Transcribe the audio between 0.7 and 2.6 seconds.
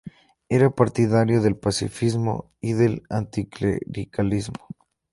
partidario del pacifismo